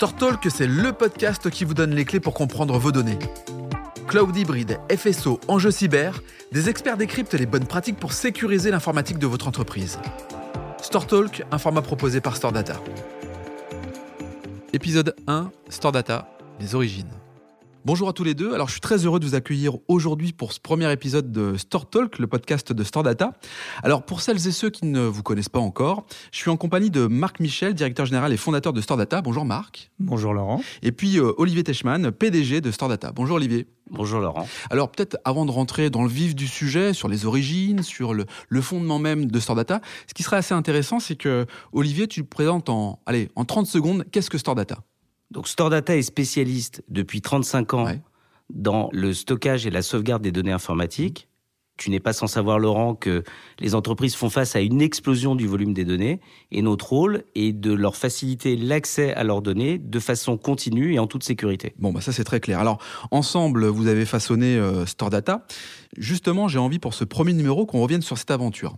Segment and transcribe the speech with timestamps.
[0.00, 3.18] StoreTalk, c'est le podcast qui vous donne les clés pour comprendre vos données.
[4.08, 9.26] Cloud hybride, FSO, enjeux cyber, des experts décryptent les bonnes pratiques pour sécuriser l'informatique de
[9.26, 9.98] votre entreprise.
[10.80, 12.80] StoreTalk, un format proposé par StoreData.
[14.72, 16.30] Épisode 1, StoreData,
[16.60, 17.12] les origines.
[17.86, 18.52] Bonjour à tous les deux.
[18.52, 21.88] Alors, je suis très heureux de vous accueillir aujourd'hui pour ce premier épisode de Store
[21.88, 23.32] Talk, le podcast de Store Data.
[23.82, 26.90] Alors, pour celles et ceux qui ne vous connaissent pas encore, je suis en compagnie
[26.90, 29.22] de Marc Michel, directeur général et fondateur de Store Data.
[29.22, 29.90] Bonjour Marc.
[29.98, 30.60] Bonjour Laurent.
[30.82, 33.12] Et puis euh, Olivier Techman, PDG de Store Data.
[33.14, 33.66] Bonjour Olivier.
[33.90, 34.46] Bonjour Laurent.
[34.68, 38.26] Alors peut-être avant de rentrer dans le vif du sujet, sur les origines, sur le,
[38.60, 42.68] fondement même de Store Data, ce qui serait assez intéressant, c'est que Olivier, tu présentes
[42.68, 44.80] en, allez, en 30 secondes, qu'est-ce que Store Data?
[45.30, 47.86] Donc StoreData est spécialiste depuis 35 ans
[48.48, 51.28] dans le stockage et la sauvegarde des données informatiques.
[51.76, 53.24] Tu n'es pas sans savoir, Laurent, que
[53.58, 56.20] les entreprises font face à une explosion du volume des données
[56.50, 60.98] et notre rôle est de leur faciliter l'accès à leurs données de façon continue et
[60.98, 61.72] en toute sécurité.
[61.78, 62.58] Bon, bah ça c'est très clair.
[62.58, 65.46] Alors, ensemble, vous avez façonné euh, StoreData.
[65.96, 68.76] Justement, j'ai envie pour ce premier numéro qu'on revienne sur cette aventure.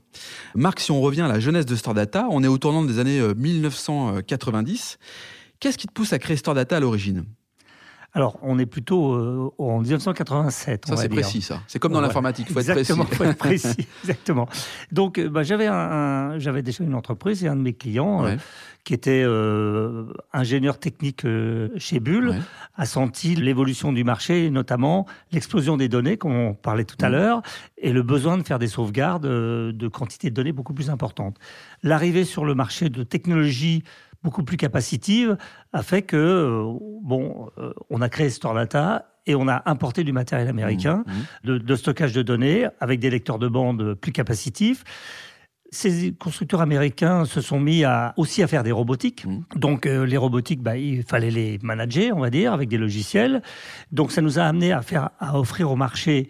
[0.54, 3.20] Marc, si on revient à la jeunesse de StoreData, on est au tournant des années
[3.34, 4.98] 1990.
[5.62, 7.24] Qu'est-ce qui te pousse à créer Store Data à l'origine?
[8.14, 10.86] Alors, on est plutôt euh, en 1987.
[10.86, 11.62] Ça, c'est précis, ça.
[11.68, 12.92] C'est comme dans l'informatique, il faut être précis.
[12.92, 14.48] Faut être précis, exactement.
[14.90, 18.34] Donc, euh, bah, j'avais un, j'avais déjà une entreprise et un de mes clients euh,
[18.82, 19.24] qui était
[20.32, 21.24] ingénieur technique
[21.76, 22.34] chez Bull
[22.74, 27.42] a senti l'évolution du marché, notamment l'explosion des données, comme on parlait tout à l'heure,
[27.78, 31.38] et le besoin de faire des sauvegardes de quantités de données beaucoup plus importantes.
[31.84, 33.84] L'arrivée sur le marché de technologies
[34.22, 35.36] beaucoup plus capacitive
[35.72, 40.04] a fait que, euh, bon, euh, on a créé Store Data et on a importé
[40.04, 41.58] du matériel américain mmh, mmh.
[41.58, 44.84] De, stockage de données avec des lecteurs de bande plus capacitifs.
[45.70, 49.24] Ces constructeurs américains se sont mis à, aussi à faire des robotiques.
[49.24, 49.40] Mmh.
[49.56, 53.42] Donc euh, les robotiques, bah, il fallait les manager, on va dire, avec des logiciels.
[53.90, 56.28] Donc ça nous a amené à faire, à offrir au marché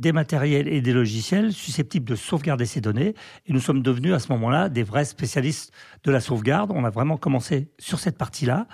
[0.00, 3.14] des matériels et des logiciels susceptibles de sauvegarder ces données.
[3.46, 5.72] Et nous sommes devenus à ce moment-là des vrais spécialistes
[6.04, 6.72] de la sauvegarde.
[6.74, 8.66] On a vraiment commencé sur cette partie-là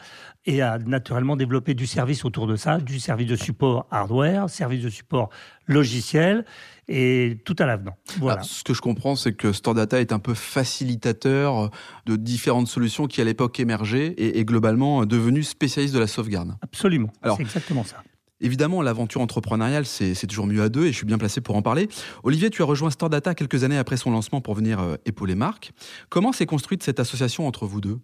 [0.44, 4.84] et à naturellement développer du service autour de ça, du service de support hardware, service
[4.84, 5.30] de support
[5.66, 6.44] logiciel
[6.86, 7.96] et tout à l'avenant.
[8.18, 8.44] Voilà.
[8.44, 11.72] ce que je comprends, c'est que Store Data est un peu facilitateur
[12.06, 16.56] de différentes solutions qui à l'époque émergeaient et, et globalement devenu spécialiste de la sauvegarde.
[16.62, 17.10] Absolument.
[17.24, 17.96] C'est exactement ça.
[18.40, 21.62] Évidemment, l'aventure entrepreneuriale, c'est toujours mieux à deux et je suis bien placé pour en
[21.62, 21.88] parler.
[22.22, 25.72] Olivier, tu as rejoint Stordata quelques années après son lancement pour venir euh, épauler Marc.
[26.10, 27.98] Comment s'est construite cette association entre vous deux?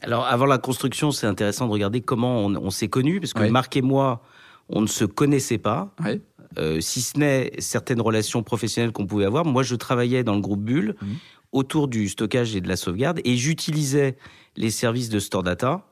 [0.00, 3.76] Alors, avant la construction, c'est intéressant de regarder comment on, s'est connus, parce que Marc
[3.76, 4.22] et moi,
[4.68, 5.94] on ne se connaissait pas.
[6.58, 9.44] Euh, si ce n'est certaines relations professionnelles qu'on pouvait avoir.
[9.44, 11.06] Moi, je travaillais dans le groupe Bull mmh.
[11.52, 14.16] autour du stockage et de la sauvegarde et j'utilisais
[14.56, 15.84] les services de Stordata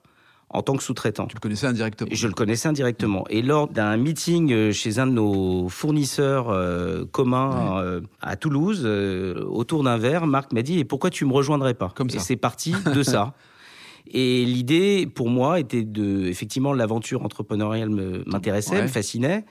[0.52, 1.26] en tant que sous-traitant.
[1.26, 3.24] Tu le connaissais indirectement Je le connaissais indirectement.
[3.30, 8.86] Et lors d'un meeting euh, chez un de nos fournisseurs euh, communs euh, à Toulouse,
[8.86, 11.92] autour d'un verre, Marc m'a dit Et pourquoi tu me rejoindrais pas?
[11.94, 12.18] Comme ça.
[12.18, 13.34] Et c'est parti de ça.
[14.14, 16.26] Et l'idée, pour moi, était de.
[16.26, 17.88] Effectivement, l'aventure entrepreneuriale
[18.26, 19.44] m'intéressait, me fascinait.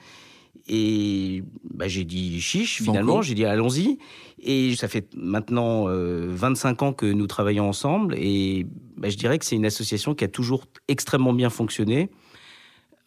[0.68, 1.42] Et
[1.74, 3.98] bah, j'ai dit chiche, finalement, j'ai dit allons-y.
[4.38, 8.14] Et ça fait maintenant 25 ans que nous travaillons ensemble.
[8.18, 8.66] Et
[9.02, 12.10] bah, je dirais que c'est une association qui a toujours extrêmement bien fonctionné,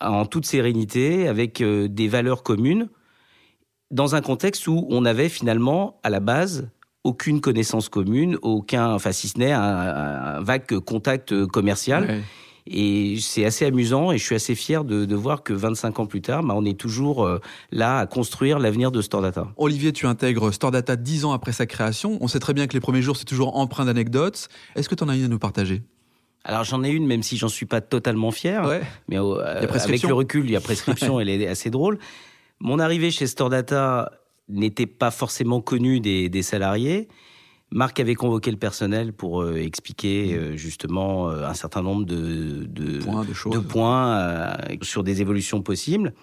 [0.01, 2.89] en toute sérénité, avec euh, des valeurs communes,
[3.91, 6.67] dans un contexte où on avait finalement, à la base,
[7.05, 12.23] aucune connaissance commune, aucun, enfin si ce n'est un, vague contact commercial.
[12.67, 16.05] Et c'est assez amusant et je suis assez fier de, de voir que 25 ans
[16.07, 17.39] plus tard, bah, on est toujours euh,
[17.71, 19.47] là à construire l'avenir de Stordata.
[19.57, 22.17] Olivier, tu intègres Stordata 10 ans après sa création.
[22.21, 24.49] On sait très bien que les premiers jours, c'est toujours empreint d'anecdotes.
[24.75, 25.83] Est-ce que tu en as une à nous partager?
[26.43, 28.63] Alors j'en ai une, même si j'en suis pas totalement fier.
[29.09, 31.99] Mais euh, avec le recul, il y a prescription, elle est assez drôle.
[32.59, 34.11] Mon arrivée chez Stordata
[34.47, 37.09] n'était pas forcément connue des, des salariés.
[37.75, 42.63] Marc avait convoqué le personnel pour euh, expliquer euh, justement euh, un certain nombre de,
[42.63, 46.13] de points, sur des évolutions possibles.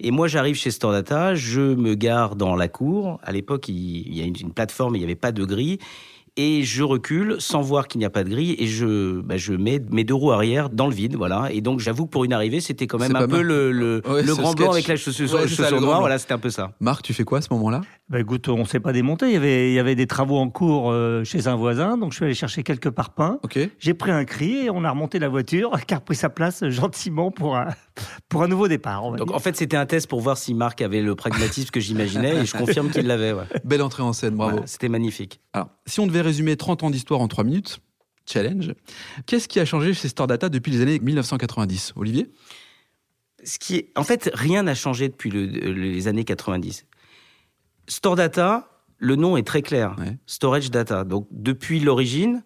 [0.00, 3.20] Et moi, j'arrive chez Stordata, je me gare dans la cour.
[3.22, 5.78] À l'époque, il, y a une, une plateforme, il n'y avait pas de grille
[6.36, 9.52] et je recule sans voir qu'il n'y a pas de grille et je, bah, je
[9.52, 11.48] mets mes deux roues arrière dans le vide, voilà.
[11.52, 14.34] Et donc j'avoue que pour une arrivée, c'était quand même un peu le, le, le
[14.34, 16.72] grand blanc avec la chaussure, ouais, noire, voilà, c'était un peu ça.
[16.80, 17.80] Marc, tu fais quoi à ce moment-là?
[18.08, 19.26] Bah écoute, on s'est pas démonté.
[19.26, 22.12] Il y avait, il y avait des travaux en cours euh, chez un voisin, donc
[22.12, 23.38] je suis allé chercher quelques parpaings.
[23.42, 23.70] Okay.
[23.78, 26.68] J'ai pris un cri et on a remonté la voiture, qui a repris sa place
[26.68, 27.68] gentiment pour un,
[28.28, 29.10] pour un nouveau départ.
[29.12, 32.36] donc en fait, c'était un test pour voir si Marc avait le pragmatisme que j'imaginais,
[32.36, 33.32] et je confirme qu'il l'avait.
[33.32, 33.44] Ouais.
[33.64, 34.60] Belle entrée en scène, bravo.
[34.66, 35.40] c'était magnifique.
[35.52, 37.78] Alors, si on devait résumer 30 ans d'histoire en 3 minutes,
[38.28, 38.72] challenge.
[39.26, 42.30] Qu'est-ce qui a changé chez Store Data depuis les années 1990 Olivier?
[43.44, 46.86] Ce qui est, En fait, rien n'a changé depuis les années 90.
[47.88, 48.68] Store Data,
[48.98, 49.94] le nom est très clair.
[50.26, 51.04] Storage Data.
[51.04, 52.42] Donc, depuis l'origine,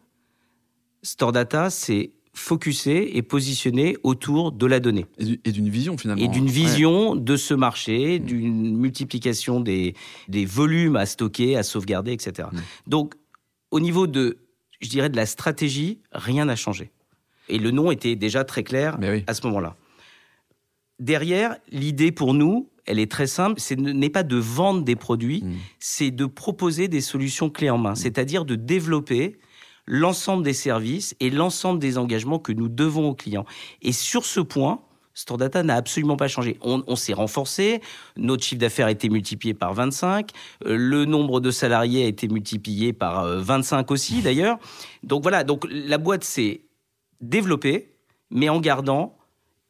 [1.03, 5.06] Store Data, c'est focusé et positionné autour de la donnée.
[5.19, 6.23] Et d'une vision finalement.
[6.23, 8.25] Et d'une vision de ce marché, mm.
[8.25, 9.94] d'une multiplication des,
[10.29, 12.49] des volumes à stocker, à sauvegarder, etc.
[12.53, 12.59] Mm.
[12.87, 13.15] Donc,
[13.71, 14.38] au niveau de,
[14.81, 16.91] je dirais, de la stratégie, rien n'a changé.
[17.49, 19.77] Et le nom était déjà très clair à ce moment-là.
[21.00, 25.43] Derrière, l'idée pour nous, elle est très simple, ce n'est pas de vendre des produits,
[25.43, 25.55] mm.
[25.81, 29.38] c'est de proposer des solutions clés en main, c'est-à-dire de développer
[29.91, 33.45] l'ensemble des services et l'ensemble des engagements que nous devons aux clients.
[33.83, 34.81] Et sur ce point,
[35.15, 36.59] Stordata n'a absolument pas changé.
[36.63, 37.83] On, s'est renforcé,
[38.17, 40.31] notre chiffre d'affaires a été multiplié par 25,
[40.65, 44.59] euh, le nombre de salariés a été multiplié par 25 euh, aussi d'ailleurs.
[45.03, 46.63] Donc voilà, donc la boîte s'est
[47.21, 47.97] développée,
[48.31, 49.19] mais en gardant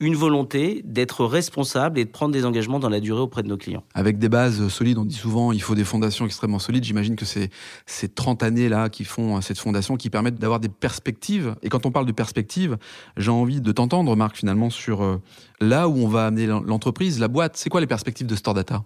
[0.01, 3.59] une volonté d'être responsable et de prendre des engagements dans la durée auprès de nos
[3.59, 3.85] clients.
[3.95, 6.85] Avec des bases solides, on dit souvent il faut des fondations extrêmement solides.
[6.85, 7.51] J'imagine que c'est
[7.85, 11.55] ces 30 années-là qui font euh, cette fondation, qui permettent d'avoir des perspectives.
[11.63, 12.79] Et quand on parle de perspectives,
[13.19, 15.21] j'ai envie de t'entendre, Marc, finalement, sur euh,
[15.61, 17.57] là où on va amener l'entreprise, la boîte.
[17.57, 18.83] C'est quoi les perspectives de Store Data?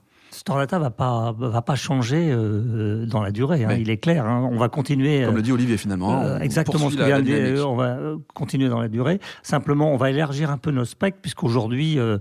[0.47, 3.65] Data va pas va pas changer euh, dans la durée.
[3.65, 4.27] Hein, il est clair.
[4.27, 4.49] Hein.
[4.51, 5.25] on va continuer.
[5.25, 6.23] Comme le dit Olivier finalement.
[6.23, 7.71] Euh, exactement ce que vient de dire.
[7.71, 7.99] On va
[8.35, 9.21] continuer dans la durée.
[9.43, 11.99] Simplement, on va élargir un peu nos specs puisqu'aujourd'hui.
[11.99, 12.19] Euh,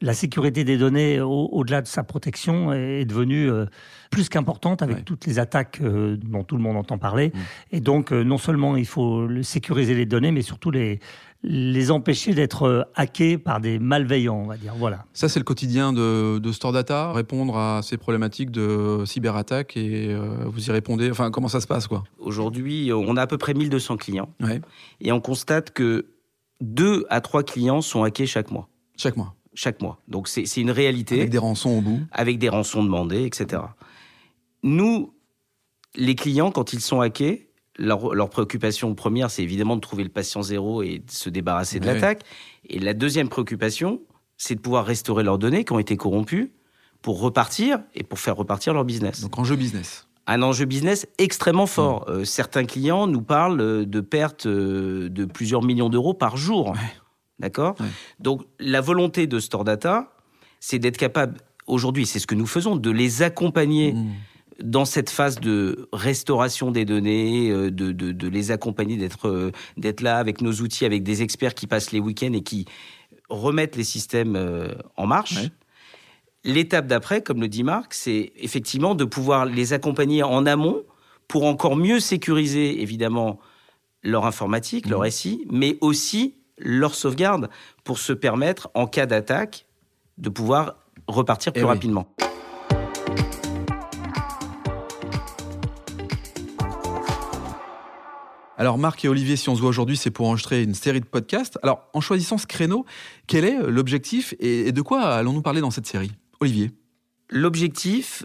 [0.00, 3.50] la sécurité des données, au-delà de sa protection, est devenue
[4.10, 7.28] plus qu'importante avec toutes les attaques dont tout le monde entend parler.
[7.28, 7.38] Mm.
[7.72, 11.00] Et donc, non seulement il faut sécuriser les données, mais surtout les,
[11.42, 14.74] les empêcher d'être euh, hackés par des malveillants, on va dire.
[14.76, 15.04] Voilà.
[15.12, 20.08] Ça, c'est le quotidien de, de Store Data, répondre à ces problématiques de cyberattaque et
[20.12, 21.10] euh, vous y répondez.
[21.10, 22.02] Enfin, comment ça se passe, quoi?
[22.18, 24.30] Aujourd'hui, on a à peu près 1200 clients.
[25.00, 26.06] Et on constate que
[26.60, 28.68] 2 à 3 clients sont hackés chaque mois.
[28.96, 30.00] Chaque mois Chaque mois.
[30.06, 31.16] Donc, c'est une réalité.
[31.16, 33.60] Avec des rançons au bout Avec des rançons demandées, etc.
[34.62, 35.12] Nous,
[35.96, 40.42] les clients, quand ils sont hackés, leur, préoccupation première, c'est évidemment de trouver le patient
[40.42, 42.22] zéro et de se débarrasser de l'attaque.
[42.68, 44.00] Et la deuxième préoccupation,
[44.36, 46.52] c'est de pouvoir restaurer leurs données qui ont été corrompues
[47.02, 49.22] pour repartir et pour faire repartir leur business.
[49.22, 50.06] Donc enjeu business.
[50.28, 52.04] Un enjeu business extrêmement fort.
[52.08, 56.74] Euh, certains clients nous parlent euh, de pertes euh, de plusieurs millions d'euros par jour.
[57.38, 57.76] D'accord
[58.18, 60.12] Donc la volonté de Store Data,
[60.60, 63.92] c'est d'être capable, aujourd'hui, c'est ce que nous faisons, de les accompagner.
[63.92, 64.12] Mmh
[64.62, 69.52] dans cette phase de restauration des données, euh, de, de, de les accompagner, d'être euh,
[69.76, 72.66] d'être là avec nos outils, avec des experts qui passent les week-ends et qui
[73.28, 75.38] remettent les systèmes euh, en marche.
[76.44, 80.82] L'étape d'après, comme le dit Marc, c'est effectivement de pouvoir les accompagner en amont
[81.26, 83.38] pour encore mieux sécuriser évidemment
[84.02, 85.10] leur informatique, leur mmh.
[85.10, 87.48] SI, mais aussi leur sauvegarde
[87.84, 89.66] pour se permettre, en cas d'attaque,
[90.18, 90.76] de pouvoir
[91.06, 92.08] repartir plus rapidement.
[98.58, 101.06] Alors Marc et Olivier, si on se voit aujourd'hui, c'est pour enregistrer une série de
[101.06, 101.60] podcasts.
[101.62, 102.84] Alors en choisissant ce créneau,
[103.28, 106.10] quel est l'objectif et de quoi allons-nous parler dans cette série?
[106.40, 106.72] Olivier
[107.30, 108.24] L'objectif,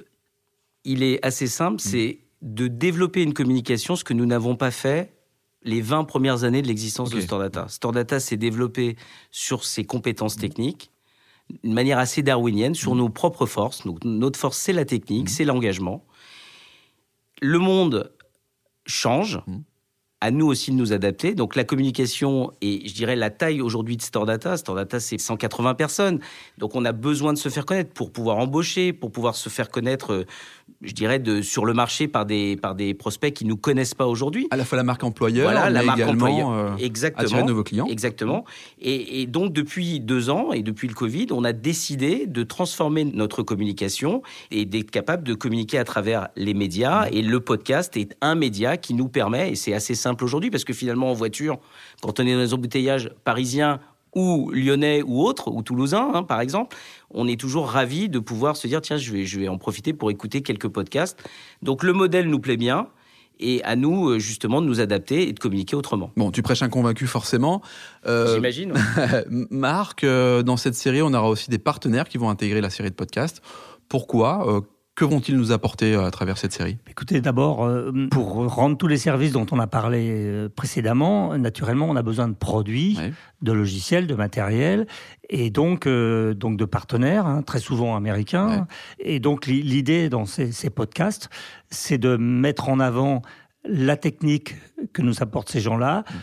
[0.85, 1.79] il est assez simple, mm.
[1.79, 5.13] c'est de développer une communication, ce que nous n'avons pas fait
[5.63, 7.67] les 20 premières années de l'existence de Stordata.
[7.69, 8.95] Stordata s'est développé
[9.31, 10.91] sur ses compétences techniques,
[11.63, 12.97] d'une manière assez darwinienne, sur mm.
[12.97, 13.83] nos propres forces.
[14.03, 15.33] notre force, c'est la technique, mm.
[15.33, 16.05] c'est l'engagement.
[17.41, 18.13] Le monde
[18.85, 19.41] change
[20.23, 21.35] à nous aussi de nous adapter.
[21.35, 26.21] Donc la communication et je dirais la taille aujourd'hui de Stordata, Stordata c'est 180 personnes.
[26.57, 29.69] Donc on a besoin de se faire connaître pour pouvoir embaucher, pour pouvoir se faire
[29.69, 30.25] connaître euh,
[30.81, 33.93] je dirais, de, sur le marché par des, par des prospects qui ne nous connaissent
[33.93, 34.47] pas aujourd'hui.
[34.51, 36.51] À la fois la marque employeur, voilà, la marque également employeur.
[36.51, 37.23] Euh, Exactement.
[37.23, 37.87] attirer nouveaux clients.
[37.87, 38.43] Exactement.
[38.81, 43.05] Et, et, donc, depuis deux ans et depuis le Covid, on a décidé de transformer
[43.05, 47.07] notre communication et d'être capable de communiquer à travers les médias.
[47.11, 50.63] Et le podcast est un média qui nous permet, et c'est assez simple aujourd'hui, parce
[50.63, 51.57] que finalement, en voiture,
[52.01, 53.79] quand on est dans les embouteillages parisiens,
[54.15, 56.75] ou lyonnais ou autres, ou toulousain, hein, par exemple,
[57.11, 59.93] on est toujours ravi de pouvoir se dire tiens, je vais, je vais en profiter
[59.93, 61.21] pour écouter quelques podcasts.
[61.61, 62.87] Donc le modèle nous plaît bien.
[63.39, 66.11] Et à nous, euh, justement, de nous adapter et de communiquer autrement.
[66.15, 67.61] Bon, tu prêches un convaincu, forcément.
[68.05, 68.73] Euh, J'imagine.
[69.49, 72.91] Marc, euh, dans cette série, on aura aussi des partenaires qui vont intégrer la série
[72.91, 73.41] de podcasts.
[73.89, 74.63] Pourquoi
[74.95, 76.77] que vont-ils nous apporter euh, à travers cette série?
[76.89, 81.89] Écoutez, d'abord, euh, pour rendre tous les services dont on a parlé euh, précédemment, naturellement,
[81.89, 82.99] on a besoin de produits,
[83.41, 84.85] de logiciels, de matériel,
[85.29, 88.67] et donc, donc de partenaires, hein, très souvent américains.
[88.99, 91.29] Et donc, l'idée dans ces, ces podcasts,
[91.69, 93.21] c'est de mettre en avant
[93.65, 94.55] la technique
[94.91, 96.13] que nous apportent ces gens-là, mmh.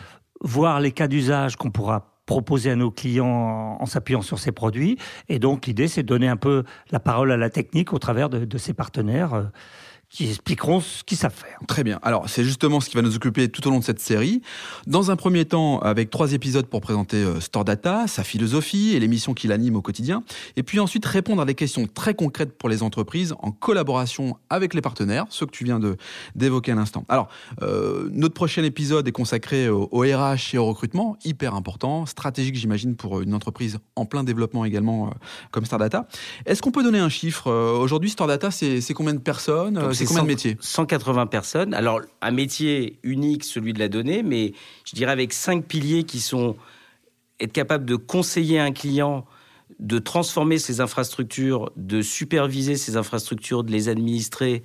[0.41, 4.97] voir les cas d'usage qu'on pourra proposer à nos clients en, s'appuyant sur ces produits.
[5.29, 8.29] Et donc l'idée, c'est de donner un peu la parole à la technique au travers
[8.29, 9.51] de, de ces partenaires.
[10.11, 11.59] Euh, qui expliqueront ce qu'ils savent faire.
[11.67, 11.99] Très bien.
[12.01, 14.41] Alors, c'est justement ce qui va nous occuper tout au long de cette série.
[14.87, 18.99] Dans un premier temps, avec trois épisodes pour présenter euh, Store Data, sa philosophie et
[18.99, 20.23] l'émission qui l'anime au quotidien.
[20.57, 24.73] Et puis ensuite, répondre à des questions très concrètes pour les entreprises en collaboration avec
[24.73, 25.79] les partenaires, ceux que tu viens
[26.35, 27.05] d'évoquer à l'instant.
[27.07, 27.29] Alors,
[27.61, 32.95] euh, notre prochain épisode est consacré au, RH et au recrutement, hyper important, stratégique, j'imagine,
[32.95, 35.11] pour une entreprise en plein développement également, euh,
[35.51, 36.07] comme Star Data.
[36.45, 37.49] Est-ce qu'on peut donner un chiffre?
[37.51, 39.79] Aujourd'hui, Store Data, c'est combien de personnes?
[40.05, 41.73] C'est combien de métiers 180 personnes.
[41.73, 44.53] Alors, un métier unique, celui de la donnée, mais
[44.85, 46.55] je dirais avec cinq piliers qui sont
[47.41, 49.25] être capable de conseiller un client,
[49.79, 54.63] de transformer ses infrastructures, de superviser ses infrastructures, de les administrer,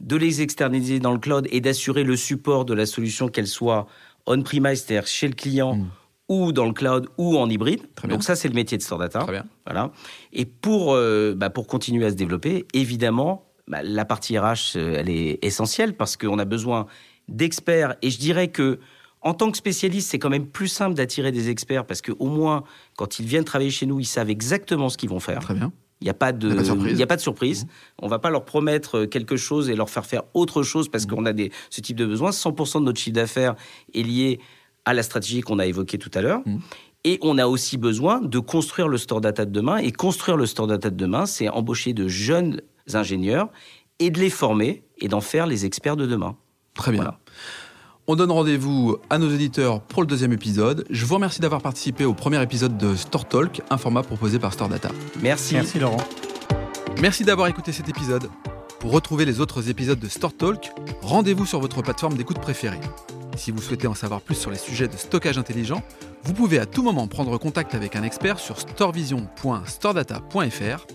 [0.00, 3.86] de les externaliser dans le cloud et d'assurer le support de la solution, qu'elle soit
[4.26, 5.88] on-premise, c'est-à-dire chez le client, hmm.
[6.28, 7.80] ou dans le cloud, ou en hybride.
[8.08, 9.20] Donc ça, c'est le métier de Store Data.
[9.20, 9.46] Très bien.
[9.64, 9.90] Voilà.
[10.32, 14.96] Et pour, euh, bah, pour continuer à se développer, évidemment, bah, la partie RH, euh,
[14.98, 16.86] elle est essentielle parce qu'on a besoin
[17.28, 17.96] d'experts.
[18.02, 18.78] Et je dirais que
[19.22, 22.64] en tant que spécialiste, c'est quand même plus simple d'attirer des experts parce qu'au moins,
[22.98, 25.40] quand ils viennent travailler chez nous, ils savent exactement ce qu'ils vont faire.
[25.40, 25.72] Très bien.
[26.02, 26.50] Il n'y a pas de,
[26.90, 27.64] il a pas de surprise.
[27.64, 27.68] Mmh.
[28.02, 31.10] On va pas leur promettre quelque chose et leur faire faire autre chose parce mmh.
[31.10, 32.28] qu'on a des, ce type de besoin.
[32.28, 33.54] 100% de notre chiffre d'affaires
[33.94, 34.38] est lié
[34.84, 36.42] à la stratégie qu'on a évoquée tout à l'heure.
[36.44, 36.58] Mmh.
[37.04, 39.78] Et on a aussi besoin de construire le store data de demain.
[39.78, 42.60] Et construire le store data de demain, c'est embaucher de jeunes
[42.94, 43.48] ingénieurs
[43.98, 46.36] et de les former et d'en faire les experts de demain.
[46.74, 47.16] Très bien.
[48.08, 50.84] On donne rendez-vous à nos éditeurs pour le deuxième épisode.
[50.90, 54.52] Je vous remercie d'avoir participé au premier épisode de Store Talk, un format proposé par
[54.52, 54.88] Store Data.
[55.22, 55.54] Merci.
[55.54, 56.02] Merci Laurent.
[57.00, 58.28] Merci d'avoir écouté cet épisode.
[58.80, 62.80] Pour retrouver les autres épisodes de Store Talk, rendez-vous sur votre plateforme d'écoute préférée.
[63.36, 65.84] Si vous souhaitez en savoir plus sur les sujets de stockage intelligent,
[66.24, 70.86] vous pouvez à tout moment prendre contact avec un expert sur storevision.storedata.fr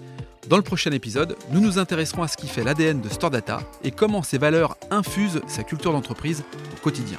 [0.48, 3.60] dans le prochain épisode, nous nous intéresserons à ce qui fait l'ADN de Store Data
[3.84, 7.18] et comment ces valeurs infusent sa culture d'entreprise au quotidien.